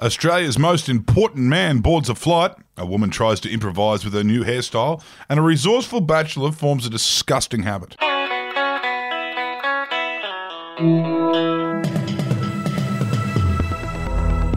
[0.00, 4.42] Australia's most important man boards a flight, a woman tries to improvise with her new
[4.42, 7.96] hairstyle, and a resourceful bachelor forms a disgusting habit.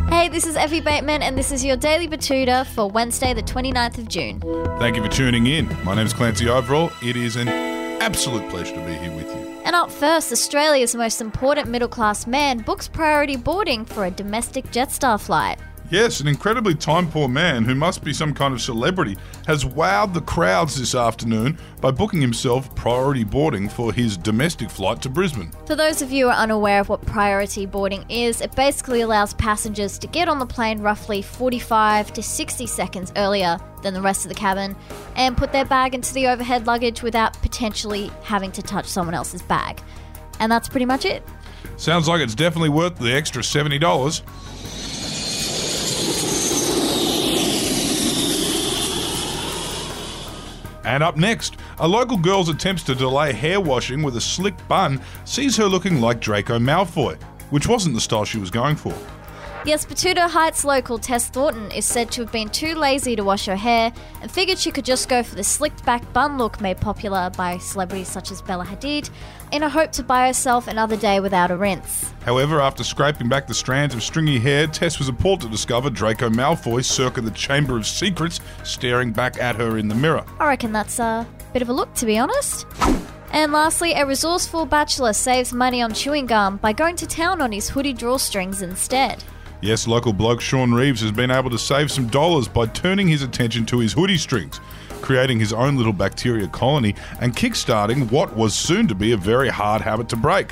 [0.10, 3.98] Hey, this is Effie Bateman, and this is your Daily Batuta for Wednesday, the 29th
[3.98, 4.40] of June.
[4.80, 5.68] Thank you for tuning in.
[5.84, 6.90] My name is Clancy Overall.
[7.02, 9.53] It is an absolute pleasure to be here with you.
[9.64, 14.66] And up first, Australia's most important middle class man books priority boarding for a domestic
[14.66, 15.58] Jetstar flight.
[15.94, 19.16] Yes, an incredibly time poor man who must be some kind of celebrity
[19.46, 25.04] has wowed the crowds this afternoon by booking himself priority boarding for his domestic flight
[25.04, 25.52] to Brisbane.
[25.68, 29.36] For those of you who are unaware of what priority boarding is, it basically allows
[29.36, 34.26] passengers to get on the plane roughly 45 to 60 seconds earlier than the rest
[34.26, 34.76] of the cabin
[35.16, 39.44] and put their bag into the overhead luggage without potentially having to touch someone else's
[39.44, 39.80] bag.
[40.40, 41.22] And that's pretty much it.
[41.78, 44.24] Sounds like it's definitely worth the extra $70.
[50.86, 55.02] And up next, a local girl's attempts to delay hair washing with a slick bun
[55.26, 58.96] sees her looking like Draco Malfoy, which wasn't the style she was going for.
[59.66, 63.46] Yes, Batuta Heights local Tess Thornton is said to have been too lazy to wash
[63.46, 66.82] her hair and figured she could just go for the slicked back bun look made
[66.82, 69.10] popular by celebrities such as Bella Hadid
[69.54, 72.12] in a hope to buy herself another day without a rinse.
[72.26, 76.30] However, after scraping back the strands of stringy hair, Tess was appalled to discover Draco
[76.30, 80.26] Malfoy circa the Chamber of Secrets staring back at her in the mirror.
[80.42, 82.68] I reckon that's a bit of a look, to be honest.
[83.32, 87.54] And lastly, a resourceful bachelor saves money on chewing gum by going to town on
[87.54, 89.24] his hoodie drawstrings instead.
[89.64, 93.22] Yes, local bloke Sean Reeves has been able to save some dollars by turning his
[93.22, 94.60] attention to his hoodie strings,
[95.02, 99.48] creating his own little bacteria colony, and kickstarting what was soon to be a very
[99.48, 100.52] hard habit to break.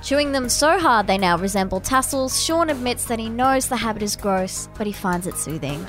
[0.00, 4.00] Chewing them so hard they now resemble tassels, Sean admits that he knows the habit
[4.00, 5.84] is gross, but he finds it soothing.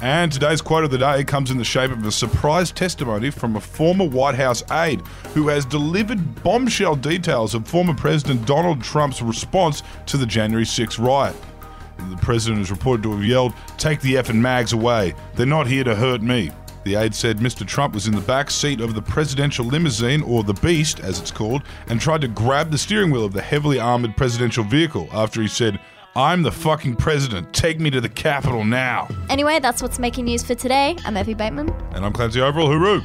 [0.00, 3.56] And today's quote of the day comes in the shape of a surprise testimony from
[3.56, 5.02] a former White House aide
[5.34, 11.00] who has delivered bombshell details of former President Donald Trump's response to the January 6
[11.00, 11.34] riot.
[12.10, 15.14] The president is reported to have yelled, Take the effing mags away.
[15.34, 16.52] They're not here to hurt me.
[16.84, 17.66] The aide said Mr.
[17.66, 21.32] Trump was in the back seat of the presidential limousine, or the Beast as it's
[21.32, 25.42] called, and tried to grab the steering wheel of the heavily armored presidential vehicle after
[25.42, 25.80] he said,
[26.18, 27.54] I'm the fucking president.
[27.54, 29.06] Take me to the Capitol now.
[29.30, 30.96] Anyway, that's what's making news for today.
[31.04, 31.70] I'm Effie Bateman.
[31.92, 32.68] And I'm Clancy Overall.
[32.68, 33.04] Hooroo.